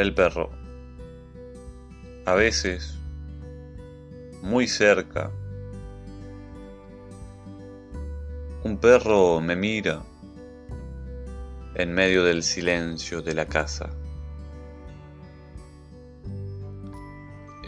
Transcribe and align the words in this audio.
El 0.00 0.14
perro. 0.14 0.48
A 2.24 2.32
veces, 2.32 2.98
muy 4.40 4.66
cerca, 4.66 5.30
un 8.64 8.78
perro 8.78 9.42
me 9.42 9.56
mira 9.56 10.02
en 11.74 11.92
medio 11.92 12.24
del 12.24 12.42
silencio 12.42 13.20
de 13.20 13.34
la 13.34 13.44
casa. 13.44 13.90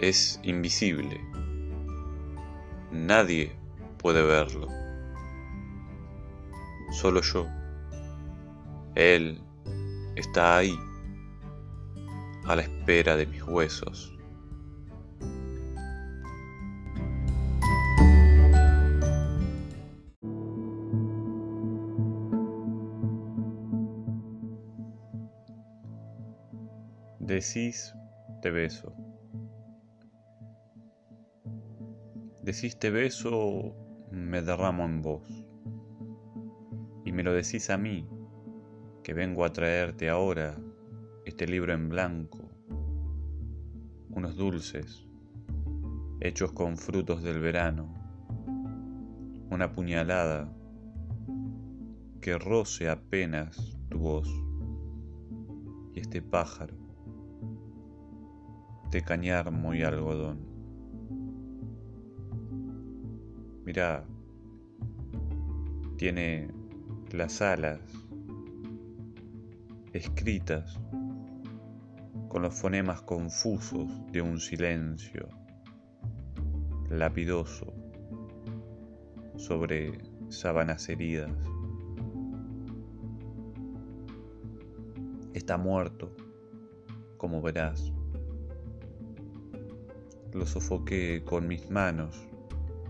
Es 0.00 0.40
invisible. 0.42 1.20
Nadie 2.90 3.54
puede 3.98 4.22
verlo. 4.22 4.68
Solo 6.92 7.20
yo. 7.20 7.46
Él 8.94 9.38
está 10.16 10.56
ahí 10.56 10.74
a 12.46 12.56
la 12.56 12.62
espera 12.62 13.16
de 13.16 13.26
mis 13.26 13.42
huesos. 13.42 14.12
Decís 27.20 27.94
te 28.42 28.50
beso. 28.50 28.92
Decís 32.42 32.78
te 32.78 32.90
beso, 32.90 33.74
me 34.10 34.42
derramo 34.42 34.84
en 34.84 35.00
vos. 35.00 35.46
Y 37.04 37.12
me 37.12 37.22
lo 37.22 37.32
decís 37.32 37.70
a 37.70 37.78
mí, 37.78 38.08
que 39.02 39.14
vengo 39.14 39.44
a 39.44 39.52
traerte 39.52 40.08
ahora 40.08 40.58
este 41.24 41.46
libro 41.46 41.72
en 41.72 41.88
blanco, 41.88 42.41
unos 44.12 44.36
dulces 44.36 45.06
hechos 46.20 46.52
con 46.52 46.76
frutos 46.76 47.22
del 47.22 47.40
verano, 47.40 47.92
una 49.50 49.72
puñalada 49.72 50.52
que 52.20 52.38
roce 52.38 52.88
apenas 52.88 53.76
tu 53.88 53.98
voz 53.98 54.28
y 55.94 56.00
este 56.00 56.22
pájaro 56.22 56.76
de 58.90 59.02
cañarmo 59.02 59.74
y 59.74 59.82
algodón. 59.82 60.38
Mira, 63.64 64.04
tiene 65.96 66.48
las 67.10 67.40
alas 67.42 67.80
escritas 69.92 70.78
con 72.32 72.40
los 72.40 72.54
fonemas 72.54 73.02
confusos 73.02 73.90
de 74.10 74.22
un 74.22 74.40
silencio 74.40 75.28
lapidoso 76.88 77.74
sobre 79.36 79.98
sábanas 80.30 80.88
heridas. 80.88 81.30
Está 85.34 85.58
muerto, 85.58 86.16
como 87.18 87.42
verás. 87.42 87.92
Lo 90.32 90.46
sofoqué 90.46 91.22
con 91.26 91.46
mis 91.46 91.70
manos 91.70 92.26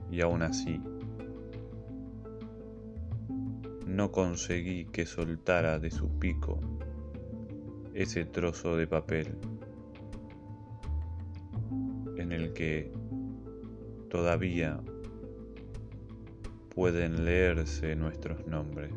y 0.09 0.21
aún 0.21 0.43
así 0.43 0.81
no 3.89 4.13
conseguí 4.13 4.85
que 4.85 5.05
soltara 5.05 5.81
de 5.81 5.91
su 5.91 6.17
pico 6.21 6.61
ese 7.95 8.25
trozo 8.25 8.77
de 8.77 8.87
papel 8.87 9.37
en 12.17 12.33
el 12.33 12.53
que 12.53 12.93
todavía 14.09 14.81
pueden 16.75 17.25
leerse 17.25 17.95
nuestros 17.97 18.47
nombres. 18.47 18.93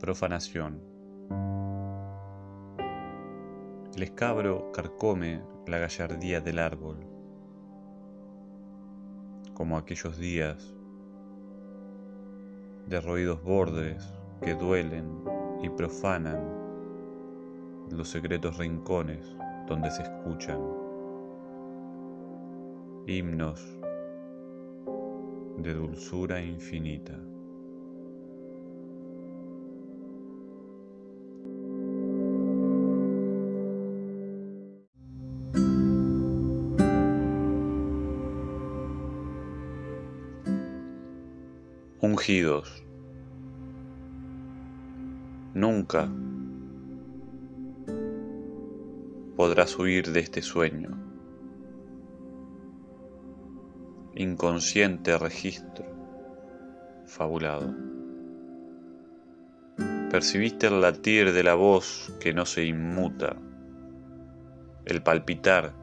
Profanación. 0.00 0.80
El 3.96 4.02
escabro 4.02 4.72
carcome 4.72 5.40
la 5.66 5.78
gallardía 5.78 6.42
del 6.42 6.58
árbol, 6.58 6.98
como 9.54 9.78
aquellos 9.78 10.18
días 10.18 10.76
de 12.88 13.00
roídos 13.00 13.42
bordes 13.42 14.06
que 14.42 14.54
duelen 14.54 15.10
y 15.62 15.70
profanan 15.70 16.46
los 17.90 18.10
secretos 18.10 18.58
rincones 18.58 19.34
donde 19.66 19.90
se 19.90 20.02
escuchan 20.02 20.60
himnos 23.06 23.78
de 25.56 25.72
dulzura 25.72 26.42
infinita. 26.42 27.18
Ungidos. 42.16 42.82
Nunca 45.52 46.08
podrás 49.36 49.78
huir 49.78 50.10
de 50.12 50.20
este 50.20 50.40
sueño. 50.40 50.96
Inconsciente 54.14 55.18
registro 55.18 55.84
fabulado. 57.04 57.74
Percibiste 60.10 60.68
el 60.68 60.80
latir 60.80 61.34
de 61.34 61.42
la 61.42 61.54
voz 61.54 62.14
que 62.18 62.32
no 62.32 62.46
se 62.46 62.64
inmuta, 62.64 63.36
el 64.86 65.02
palpitar 65.02 65.74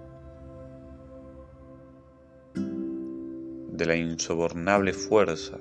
de 2.55 3.85
la 3.85 3.95
insobornable 3.95 4.93
fuerza 4.93 5.59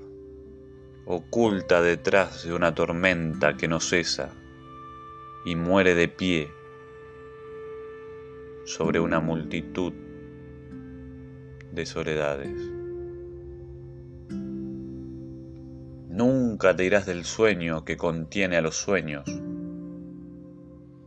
oculta 1.04 1.82
detrás 1.82 2.44
de 2.44 2.54
una 2.54 2.74
tormenta 2.74 3.56
que 3.56 3.68
no 3.68 3.80
cesa 3.80 4.30
y 5.44 5.56
muere 5.56 5.94
de 5.94 6.08
pie 6.08 6.50
sobre 8.64 9.00
una 9.00 9.20
multitud 9.20 9.92
de 11.72 11.86
soledades. 11.86 12.52
Nunca 16.08 16.76
te 16.76 16.84
irás 16.84 17.06
del 17.06 17.24
sueño 17.24 17.84
que 17.84 17.96
contiene 17.96 18.56
a 18.56 18.60
los 18.60 18.76
sueños. 18.76 19.24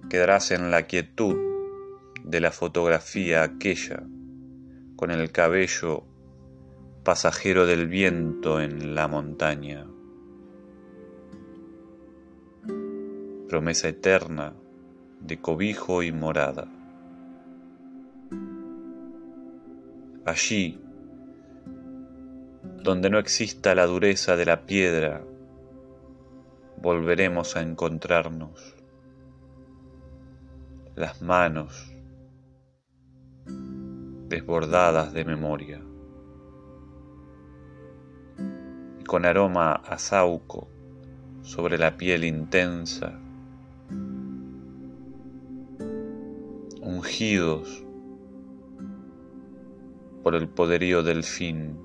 Quedarás 0.10 0.52
en 0.52 0.72
la 0.72 0.84
quietud 0.84 1.38
de 2.24 2.42
la 2.42 2.52
fotografía 2.52 3.44
aquella, 3.44 4.04
con 4.96 5.12
el 5.12 5.32
cabello 5.32 6.06
pasajero 7.06 7.68
del 7.68 7.88
viento 7.88 8.60
en 8.60 8.96
la 8.96 9.08
montaña. 9.08 9.86
Promesa 13.48 13.90
eterna 13.90 14.56
de 15.22 15.40
cobijo 15.40 16.02
y 16.02 16.12
morada. 16.12 16.68
Allí, 20.26 20.82
donde 22.84 23.12
no 23.12 23.20
exista 23.20 23.76
la 23.76 23.86
dureza 23.86 24.36
de 24.36 24.46
la 24.46 24.66
piedra, 24.66 25.24
volveremos 26.82 27.56
a 27.56 27.62
encontrarnos. 27.62 28.76
Las 30.96 31.22
manos 31.22 31.94
desbordadas 34.28 35.14
de 35.14 35.24
memoria. 35.24 35.82
Con 39.08 39.26
aroma 39.26 39.74
a 39.74 39.98
sauco 39.98 40.68
sobre 41.42 41.78
la 41.78 41.96
piel 41.96 42.24
intensa, 42.24 43.20
ungidos 46.82 47.86
por 50.24 50.36
el 50.36 50.48
poderío 50.48 51.04
del 51.04 51.24
fin. 51.24 51.78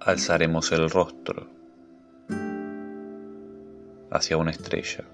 Alzaremos 0.00 0.70
el 0.72 0.90
rostro 0.90 1.48
hacia 4.10 4.36
una 4.36 4.50
estrella. 4.50 5.04